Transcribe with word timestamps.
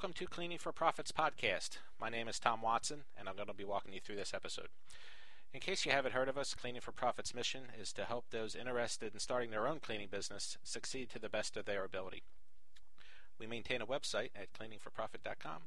Welcome 0.00 0.14
to 0.14 0.34
Cleaning 0.34 0.56
for 0.56 0.72
Profits 0.72 1.12
podcast. 1.12 1.76
My 2.00 2.08
name 2.08 2.26
is 2.26 2.38
Tom 2.38 2.62
Watson, 2.62 3.02
and 3.18 3.28
I'm 3.28 3.36
going 3.36 3.48
to 3.48 3.52
be 3.52 3.66
walking 3.66 3.92
you 3.92 4.00
through 4.00 4.16
this 4.16 4.32
episode. 4.32 4.68
In 5.52 5.60
case 5.60 5.84
you 5.84 5.92
haven't 5.92 6.14
heard 6.14 6.30
of 6.30 6.38
us, 6.38 6.54
Cleaning 6.54 6.80
for 6.80 6.90
Profits' 6.90 7.34
mission 7.34 7.64
is 7.78 7.92
to 7.92 8.06
help 8.06 8.24
those 8.30 8.56
interested 8.56 9.12
in 9.12 9.20
starting 9.20 9.50
their 9.50 9.68
own 9.68 9.78
cleaning 9.78 10.08
business 10.10 10.56
succeed 10.64 11.10
to 11.10 11.18
the 11.18 11.28
best 11.28 11.54
of 11.54 11.66
their 11.66 11.84
ability. 11.84 12.22
We 13.38 13.46
maintain 13.46 13.82
a 13.82 13.86
website 13.86 14.30
at 14.34 14.54
cleaningforprofit.com. 14.54 15.64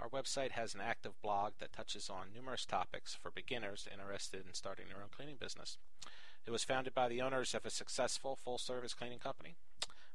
Our 0.00 0.08
website 0.08 0.50
has 0.50 0.74
an 0.74 0.80
active 0.80 1.12
blog 1.22 1.52
that 1.60 1.72
touches 1.72 2.10
on 2.10 2.34
numerous 2.34 2.64
topics 2.64 3.14
for 3.14 3.30
beginners 3.30 3.86
interested 3.88 4.48
in 4.48 4.54
starting 4.54 4.86
their 4.88 5.00
own 5.00 5.10
cleaning 5.16 5.36
business. 5.38 5.78
It 6.44 6.50
was 6.50 6.64
founded 6.64 6.92
by 6.92 7.08
the 7.08 7.22
owners 7.22 7.54
of 7.54 7.64
a 7.64 7.70
successful 7.70 8.34
full 8.34 8.58
service 8.58 8.94
cleaning 8.94 9.20
company 9.20 9.54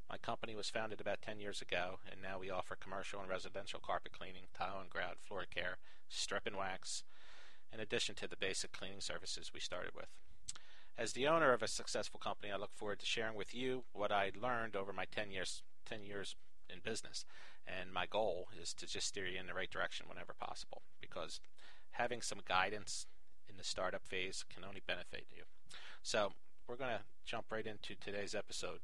my 0.08 0.18
company 0.18 0.54
was 0.54 0.70
founded 0.70 1.00
about 1.00 1.22
10 1.22 1.40
years 1.40 1.62
ago, 1.62 1.98
and 2.10 2.20
now 2.20 2.38
we 2.38 2.50
offer 2.50 2.76
commercial 2.76 3.20
and 3.20 3.28
residential 3.28 3.80
carpet 3.80 4.12
cleaning, 4.12 4.44
tile 4.56 4.78
and 4.80 4.90
grout, 4.90 5.18
floor 5.20 5.44
care, 5.52 5.78
strip 6.08 6.46
and 6.46 6.56
wax, 6.56 7.04
in 7.72 7.80
addition 7.80 8.14
to 8.16 8.28
the 8.28 8.36
basic 8.36 8.72
cleaning 8.72 9.00
services 9.00 9.52
we 9.52 9.60
started 9.60 9.92
with. 9.94 10.08
As 10.96 11.12
the 11.12 11.26
owner 11.26 11.52
of 11.52 11.62
a 11.62 11.68
successful 11.68 12.20
company, 12.20 12.52
I 12.52 12.56
look 12.56 12.74
forward 12.74 13.00
to 13.00 13.06
sharing 13.06 13.34
with 13.34 13.54
you 13.54 13.84
what 13.92 14.12
I 14.12 14.30
learned 14.40 14.76
over 14.76 14.92
my 14.92 15.06
10 15.06 15.30
years 15.30 15.62
10 15.86 16.02
years 16.02 16.36
in 16.72 16.78
business. 16.82 17.24
And 17.66 17.92
my 17.92 18.06
goal 18.06 18.48
is 18.60 18.72
to 18.74 18.86
just 18.86 19.08
steer 19.08 19.26
you 19.26 19.38
in 19.38 19.46
the 19.46 19.54
right 19.54 19.70
direction 19.70 20.06
whenever 20.08 20.34
possible 20.38 20.82
because 21.00 21.40
having 21.92 22.22
some 22.22 22.40
guidance 22.46 23.06
in 23.48 23.56
the 23.56 23.64
startup 23.64 24.06
phase 24.06 24.44
can 24.52 24.64
only 24.64 24.82
benefit 24.86 25.26
you. 25.34 25.42
So, 26.02 26.32
we're 26.66 26.76
going 26.76 26.96
to 26.96 27.04
jump 27.26 27.46
right 27.50 27.66
into 27.66 27.94
today's 27.94 28.34
episode 28.34 28.80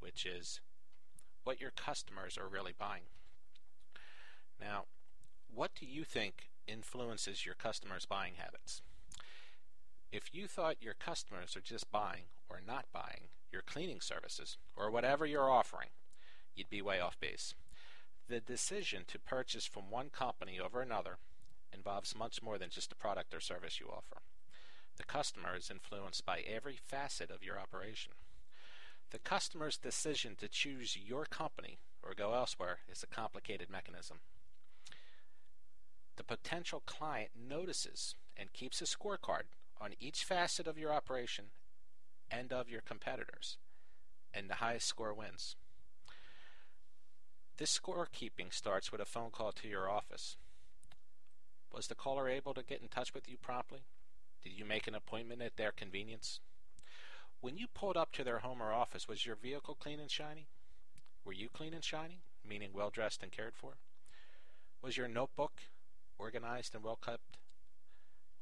which 0.00 0.26
is 0.26 0.60
what 1.44 1.60
your 1.60 1.70
customers 1.70 2.36
are 2.36 2.48
really 2.48 2.74
buying. 2.76 3.04
Now, 4.60 4.84
what 5.52 5.70
do 5.78 5.86
you 5.86 6.04
think 6.04 6.50
influences 6.66 7.46
your 7.46 7.54
customers' 7.54 8.06
buying 8.06 8.34
habits? 8.36 8.82
If 10.12 10.34
you 10.34 10.46
thought 10.46 10.82
your 10.82 10.94
customers 10.94 11.56
are 11.56 11.60
just 11.60 11.90
buying 11.90 12.24
or 12.48 12.60
not 12.66 12.86
buying 12.92 13.28
your 13.52 13.62
cleaning 13.62 14.00
services 14.00 14.58
or 14.76 14.90
whatever 14.90 15.24
you're 15.24 15.50
offering, 15.50 15.88
you'd 16.54 16.70
be 16.70 16.82
way 16.82 17.00
off 17.00 17.18
base. 17.20 17.54
The 18.28 18.40
decision 18.40 19.04
to 19.08 19.18
purchase 19.18 19.66
from 19.66 19.90
one 19.90 20.10
company 20.10 20.58
over 20.60 20.80
another 20.80 21.18
involves 21.72 22.16
much 22.16 22.42
more 22.42 22.58
than 22.58 22.70
just 22.70 22.90
the 22.90 22.96
product 22.96 23.34
or 23.34 23.40
service 23.40 23.80
you 23.80 23.86
offer. 23.86 24.22
The 24.96 25.04
customer 25.04 25.56
is 25.56 25.70
influenced 25.70 26.26
by 26.26 26.40
every 26.40 26.76
facet 26.76 27.30
of 27.30 27.42
your 27.42 27.58
operation. 27.58 28.12
The 29.10 29.18
customer's 29.18 29.76
decision 29.76 30.36
to 30.36 30.48
choose 30.48 30.96
your 30.96 31.24
company 31.24 31.78
or 32.02 32.14
go 32.14 32.34
elsewhere 32.34 32.78
is 32.90 33.02
a 33.02 33.14
complicated 33.14 33.68
mechanism. 33.68 34.18
The 36.16 36.22
potential 36.22 36.82
client 36.86 37.30
notices 37.34 38.14
and 38.36 38.52
keeps 38.52 38.80
a 38.80 38.84
scorecard 38.84 39.44
on 39.80 39.94
each 39.98 40.24
facet 40.24 40.66
of 40.66 40.78
your 40.78 40.92
operation 40.92 41.46
and 42.30 42.52
of 42.52 42.68
your 42.68 42.82
competitors, 42.82 43.56
and 44.32 44.48
the 44.48 44.56
highest 44.56 44.86
score 44.86 45.12
wins. 45.12 45.56
This 47.56 47.76
scorekeeping 47.76 48.52
starts 48.52 48.92
with 48.92 49.00
a 49.00 49.06
phone 49.06 49.30
call 49.30 49.52
to 49.52 49.68
your 49.68 49.90
office. 49.90 50.36
Was 51.72 51.88
the 51.88 51.94
caller 51.94 52.28
able 52.28 52.54
to 52.54 52.62
get 52.62 52.80
in 52.80 52.88
touch 52.88 53.12
with 53.12 53.28
you 53.28 53.36
promptly? 53.36 53.80
Did 54.42 54.52
you 54.52 54.64
make 54.64 54.86
an 54.86 54.94
appointment 54.94 55.42
at 55.42 55.56
their 55.56 55.72
convenience? 55.72 56.40
When 57.40 57.56
you 57.56 57.66
pulled 57.68 57.96
up 57.96 58.12
to 58.12 58.24
their 58.24 58.40
home 58.40 58.62
or 58.62 58.72
office, 58.72 59.08
was 59.08 59.24
your 59.24 59.36
vehicle 59.36 59.74
clean 59.74 59.98
and 59.98 60.10
shiny? 60.10 60.48
Were 61.24 61.32
you 61.32 61.48
clean 61.48 61.72
and 61.72 61.82
shiny, 61.82 62.20
meaning 62.46 62.70
well 62.74 62.90
dressed 62.90 63.22
and 63.22 63.32
cared 63.32 63.54
for? 63.54 63.78
Was 64.82 64.96
your 64.96 65.08
notebook 65.08 65.62
organized 66.18 66.74
and 66.74 66.84
well 66.84 66.98
kept? 67.02 67.38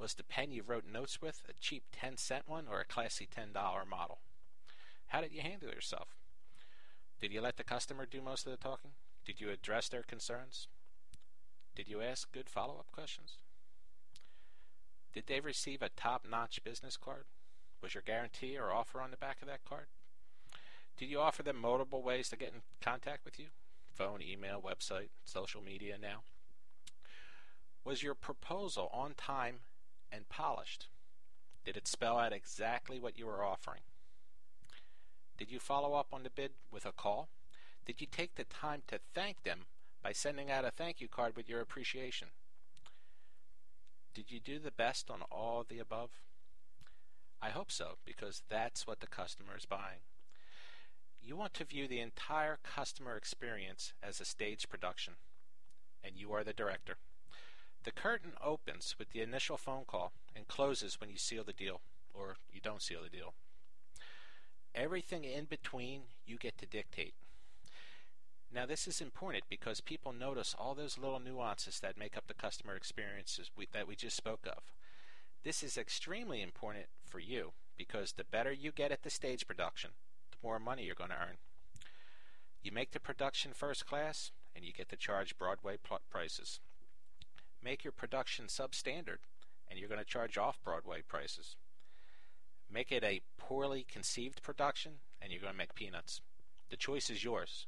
Was 0.01 0.15
the 0.15 0.25
pen 0.25 0.51
you 0.51 0.63
wrote 0.63 0.85
notes 0.85 1.23
with 1.23 1.43
a 1.49 1.53
cheap 1.61 1.85
10 1.93 2.17
cent 2.17 2.49
one 2.49 2.67
or 2.69 2.81
a 2.81 2.85
classy 2.85 3.27
$10 3.27 3.53
model? 3.89 4.19
How 5.09 5.21
did 5.21 5.33
you 5.33 5.43
handle 5.43 5.71
yourself? 5.71 6.09
Did 7.21 7.33
you 7.33 7.41
let 7.41 7.57
the 7.57 7.65
customer 7.65 8.05
do 8.05 8.21
most 8.21 8.47
of 8.47 8.53
the 8.53 8.59
talking? 8.59 8.93
Did 9.25 9.41
you 9.41 9.51
address 9.51 9.89
their 9.89 10.03
concerns? 10.03 10.69
Did 11.75 11.89
you 11.89 12.01
ask 12.01 12.33
good 12.33 12.49
follow 12.49 12.79
up 12.79 12.91
questions? 12.93 13.39
Did 15.13 15.25
they 15.27 15.41
receive 15.41 15.83
a 15.83 15.89
top 15.89 16.27
notch 16.29 16.63
business 16.65 16.97
card? 16.97 17.25
Was 17.83 17.95
your 17.95 18.03
guarantee 18.05 18.57
or 18.59 18.73
offer 18.73 19.01
on 19.01 19.11
the 19.11 19.17
back 19.17 19.41
of 19.41 19.49
that 19.49 19.65
card? 19.65 19.87
Did 20.97 21.07
you 21.07 21.21
offer 21.21 21.43
them 21.43 21.61
multiple 21.61 22.03
ways 22.03 22.29
to 22.29 22.37
get 22.37 22.53
in 22.53 22.63
contact 22.81 23.25
with 23.25 23.39
you? 23.39 23.47
Phone, 23.95 24.21
email, 24.23 24.61
website, 24.61 25.11
social 25.25 25.63
media 25.63 25.97
now? 26.01 26.23
Was 27.85 28.03
your 28.03 28.15
proposal 28.15 28.91
on 28.93 29.15
time 29.15 29.61
and 30.11 30.29
polished? 30.29 30.89
Did 31.65 31.77
it 31.77 31.87
spell 31.87 32.19
out 32.19 32.33
exactly 32.33 32.99
what 32.99 33.19
you 33.19 33.27
were 33.27 33.45
offering? 33.45 33.83
Did 35.37 35.53
you 35.53 35.61
follow 35.61 35.95
up 35.95 36.09
on 36.13 36.25
the 36.25 36.31
bid 36.31 36.51
with 36.73 36.85
a 36.85 36.93
call? 36.93 37.29
Did 37.87 38.01
you 38.01 38.07
take 38.11 38.35
the 38.35 38.45
time 38.45 38.83
to 38.89 38.99
thank 39.15 39.45
them 39.45 39.67
by 40.03 40.13
sending 40.13 40.51
out 40.51 40.65
a 40.65 40.71
thank 40.71 41.01
you 41.01 41.09
card 41.09 41.37
with 41.37 41.49
your 41.49 41.61
appreciation? 41.61 42.29
Did 44.15 44.33
you 44.33 44.41
do 44.41 44.59
the 44.59 44.73
best 44.73 45.11
on 45.11 45.23
all 45.31 45.65
the 45.69 45.79
above? 45.79 46.11
I 47.41 47.51
hope 47.51 47.71
so, 47.71 47.99
because 48.05 48.43
that's 48.49 48.87
what 48.87 49.01
the 49.01 49.07
customer 49.07 49.57
is 49.57 49.65
buying. 49.65 50.01
You 51.23 51.37
want 51.37 51.55
to 51.55 51.65
view 51.65 51.87
the 51.87 52.01
entire 52.01 52.59
customer 52.63 53.17
experience 53.17 53.93
as 54.03 54.21
a 54.21 54.25
stage 54.25 54.69
production, 54.69 55.15
and 56.03 56.17
you 56.17 56.33
are 56.33 56.43
the 56.43 56.53
director. 56.53 56.97
The 57.85 57.93
curtain 57.93 58.33
opens 58.45 58.97
with 58.99 59.11
the 59.11 59.21
initial 59.21 59.57
phone 59.57 59.85
call 59.87 60.13
and 60.35 60.49
closes 60.49 61.01
when 61.01 61.11
you 61.11 61.17
seal 61.17 61.45
the 61.45 61.53
deal, 61.53 61.81
or 62.13 62.37
you 62.53 62.61
don't 62.61 62.83
seal 62.83 63.01
the 63.03 63.17
deal. 63.17 63.35
Everything 64.75 65.25
in 65.25 65.45
between 65.45 66.03
you 66.27 66.37
get 66.37 66.59
to 66.59 66.67
dictate. 66.67 67.15
Now, 68.53 68.65
this 68.67 68.89
is 68.89 69.01
important 69.01 69.45
because 69.49 69.81
people 69.81 70.13
notice 70.13 70.57
all 70.59 70.75
those 70.75 70.99
little 70.99 71.21
nuances 71.21 71.81
that 71.81 71.99
make 71.99 72.17
up 72.17 72.27
the 72.27 72.35
customer 72.35 72.75
experiences 72.75 73.51
we, 73.57 73.69
that 73.73 73.87
we 73.87 73.95
just 73.95 74.17
spoke 74.17 74.47
of. 74.47 74.63
This 75.45 75.63
is 75.63 75.79
extremely 75.79 76.43
important 76.43 76.87
for 77.07 77.21
you 77.21 77.53
because 77.77 78.13
the 78.13 78.25
better 78.25 78.53
you 78.53 78.73
get 78.73 78.91
at 78.91 79.03
the 79.03 79.11
stage 79.11 79.47
production, 79.47 79.91
the 80.33 80.37
more 80.43 80.59
money 80.59 80.85
you're 80.85 80.95
going 80.95 81.11
to 81.11 81.17
earn. 81.17 81.37
You 82.63 82.73
make 82.73 82.91
the 82.91 83.01
production 83.01 83.53
first 83.55 83.87
class 83.87 84.33
and 84.55 84.65
you 84.65 84.73
get 84.73 84.89
to 84.89 84.97
charge 84.97 85.39
Broadway 85.39 85.77
prices. 86.11 86.61
Make 87.63 87.85
your 87.85 87.93
production 87.93 88.47
substandard 88.47 89.19
and 89.69 89.79
you're 89.79 89.89
going 89.89 90.01
to 90.01 90.05
charge 90.05 90.37
off 90.37 90.63
Broadway 90.65 91.03
prices. 91.07 91.57
Make 92.71 92.91
it 92.91 93.05
a 93.05 93.23
poorly 93.39 93.87
conceived 93.89 94.43
production 94.43 94.95
and 95.23 95.31
you're 95.31 95.41
going 95.41 95.53
to 95.53 95.59
make 95.59 95.75
peanuts. 95.75 96.21
The 96.71 96.77
choice 96.77 97.11
is 97.11 97.25
yours. 97.25 97.67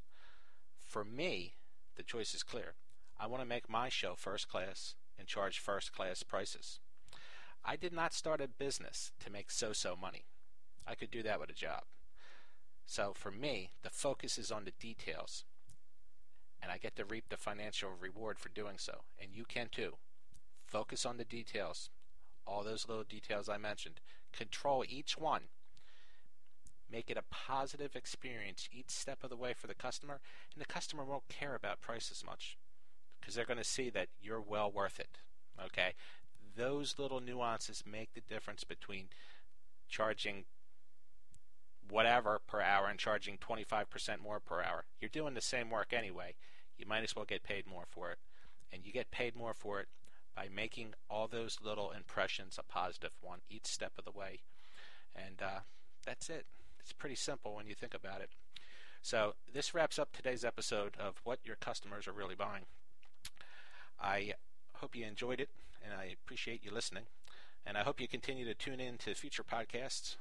For 0.83 1.05
me, 1.05 1.53
the 1.95 2.03
choice 2.03 2.33
is 2.33 2.43
clear. 2.43 2.73
I 3.19 3.27
want 3.27 3.41
to 3.41 3.47
make 3.47 3.69
my 3.69 3.87
show 3.87 4.15
first 4.15 4.49
class 4.49 4.95
and 5.17 5.27
charge 5.27 5.59
first 5.59 5.93
class 5.93 6.21
prices. 6.21 6.79
I 7.63 7.75
did 7.75 7.93
not 7.93 8.13
start 8.13 8.41
a 8.41 8.47
business 8.47 9.11
to 9.19 9.31
make 9.31 9.51
so 9.51 9.73
so 9.73 9.95
money. 9.95 10.25
I 10.87 10.95
could 10.95 11.11
do 11.11 11.23
that 11.23 11.39
with 11.39 11.49
a 11.49 11.53
job. 11.53 11.83
So 12.85 13.13
for 13.15 13.31
me, 13.31 13.71
the 13.83 13.89
focus 13.89 14.37
is 14.37 14.51
on 14.51 14.65
the 14.65 14.73
details. 14.79 15.45
And 16.61 16.71
I 16.71 16.77
get 16.77 16.95
to 16.95 17.05
reap 17.05 17.29
the 17.29 17.37
financial 17.37 17.91
reward 17.99 18.39
for 18.39 18.49
doing 18.49 18.77
so. 18.77 19.01
And 19.19 19.31
you 19.33 19.45
can 19.45 19.67
too. 19.71 19.93
Focus 20.65 21.05
on 21.05 21.17
the 21.17 21.25
details. 21.25 21.89
All 22.45 22.63
those 22.63 22.87
little 22.87 23.03
details 23.03 23.47
I 23.47 23.57
mentioned. 23.57 23.99
Control 24.33 24.83
each 24.87 25.17
one. 25.17 25.43
Make 26.91 27.09
it 27.09 27.17
a 27.17 27.23
positive 27.29 27.95
experience 27.95 28.67
each 28.71 28.89
step 28.89 29.23
of 29.23 29.29
the 29.29 29.37
way 29.37 29.53
for 29.53 29.67
the 29.67 29.75
customer. 29.75 30.19
And 30.53 30.61
the 30.61 30.71
customer 30.71 31.05
won't 31.05 31.29
care 31.29 31.55
about 31.55 31.81
price 31.81 32.11
as 32.11 32.25
much 32.25 32.57
because 33.19 33.35
they're 33.35 33.45
going 33.45 33.57
to 33.57 33.63
see 33.63 33.89
that 33.91 34.09
you're 34.21 34.41
well 34.41 34.71
worth 34.71 34.99
it. 34.99 35.19
Okay? 35.63 35.93
Those 36.55 36.95
little 36.97 37.19
nuances 37.19 37.83
make 37.89 38.13
the 38.13 38.21
difference 38.21 38.63
between 38.63 39.07
charging 39.89 40.45
whatever 41.89 42.39
per 42.47 42.61
hour 42.61 42.87
and 42.87 42.97
charging 42.97 43.37
25% 43.37 44.19
more 44.23 44.39
per 44.39 44.61
hour. 44.61 44.85
You're 44.99 45.09
doing 45.09 45.33
the 45.33 45.41
same 45.41 45.69
work 45.69 45.93
anyway. 45.93 46.35
You 46.77 46.85
might 46.85 47.03
as 47.03 47.15
well 47.15 47.25
get 47.25 47.43
paid 47.43 47.67
more 47.67 47.85
for 47.87 48.11
it. 48.11 48.17
And 48.71 48.85
you 48.85 48.93
get 48.93 49.11
paid 49.11 49.35
more 49.35 49.53
for 49.53 49.81
it 49.81 49.87
by 50.35 50.47
making 50.53 50.93
all 51.09 51.27
those 51.27 51.57
little 51.61 51.91
impressions 51.91 52.57
a 52.57 52.63
positive 52.63 53.11
one 53.21 53.39
each 53.49 53.65
step 53.65 53.91
of 53.97 54.05
the 54.05 54.17
way. 54.17 54.39
And 55.13 55.41
uh, 55.41 55.59
that's 56.05 56.29
it. 56.29 56.45
It's 56.79 56.93
pretty 56.93 57.15
simple 57.15 57.55
when 57.55 57.67
you 57.67 57.75
think 57.75 57.93
about 57.93 58.21
it. 58.21 58.29
So, 59.03 59.33
this 59.51 59.73
wraps 59.73 59.97
up 59.97 60.13
today's 60.13 60.45
episode 60.45 60.95
of 60.99 61.21
What 61.23 61.39
Your 61.43 61.55
Customers 61.55 62.07
Are 62.07 62.13
Really 62.13 62.35
Buying. 62.35 62.65
I 63.99 64.33
hope 64.75 64.95
you 64.95 65.05
enjoyed 65.05 65.39
it 65.39 65.49
and 65.83 65.93
I 65.93 66.15
appreciate 66.23 66.63
you 66.63 66.71
listening. 66.71 67.03
And 67.65 67.77
I 67.77 67.83
hope 67.83 68.01
you 68.01 68.07
continue 68.07 68.45
to 68.45 68.53
tune 68.53 68.79
in 68.79 68.97
to 68.99 69.13
future 69.13 69.43
podcasts. 69.43 70.15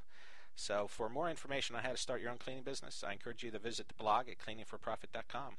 So, 0.54 0.86
for 0.88 1.08
more 1.08 1.30
information 1.30 1.74
on 1.74 1.84
how 1.84 1.92
to 1.92 1.96
start 1.96 2.20
your 2.20 2.30
own 2.30 2.38
cleaning 2.38 2.64
business, 2.64 3.02
I 3.06 3.12
encourage 3.12 3.42
you 3.42 3.50
to 3.50 3.58
visit 3.58 3.88
the 3.88 3.94
blog 3.94 4.28
at 4.28 4.38
cleaningforprofit.com. 4.38 5.54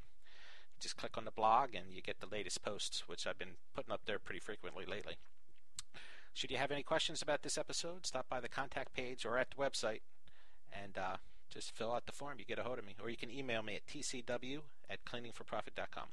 Just 0.79 0.97
click 0.97 1.17
on 1.17 1.25
the 1.25 1.31
blog 1.31 1.73
and 1.73 1.93
you 1.93 2.01
get 2.01 2.19
the 2.19 2.27
latest 2.27 2.61
posts, 2.61 3.03
which 3.07 3.25
I've 3.25 3.39
been 3.39 3.57
putting 3.73 3.91
up 3.91 4.01
there 4.05 4.19
pretty 4.19 4.39
frequently 4.39 4.85
lately. 4.85 5.15
Should 6.33 6.51
you 6.51 6.57
have 6.57 6.71
any 6.71 6.83
questions 6.83 7.21
about 7.21 7.43
this 7.43 7.57
episode, 7.57 8.05
stop 8.05 8.29
by 8.29 8.39
the 8.39 8.49
contact 8.49 8.93
page 8.93 9.25
or 9.25 9.37
at 9.37 9.51
the 9.51 9.57
website 9.57 10.01
and 10.71 10.97
uh, 10.97 11.17
just 11.51 11.75
fill 11.75 11.93
out 11.93 12.05
the 12.05 12.11
form. 12.11 12.37
You 12.39 12.45
get 12.45 12.59
a 12.59 12.63
hold 12.63 12.79
of 12.79 12.85
me. 12.85 12.95
Or 13.01 13.09
you 13.09 13.17
can 13.17 13.31
email 13.31 13.61
me 13.61 13.75
at 13.75 13.85
tcw 13.85 14.61
at 14.89 15.05
cleaningforprofit.com. 15.05 16.07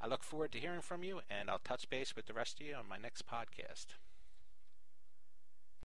I 0.00 0.06
look 0.06 0.22
forward 0.22 0.52
to 0.52 0.58
hearing 0.58 0.80
from 0.80 1.02
you, 1.02 1.20
and 1.30 1.50
I'll 1.50 1.58
touch 1.58 1.88
base 1.90 2.14
with 2.16 2.26
the 2.26 2.32
rest 2.32 2.60
of 2.60 2.66
you 2.66 2.74
on 2.74 2.88
my 2.88 2.96
next 2.96 3.26
podcast. 3.26 3.86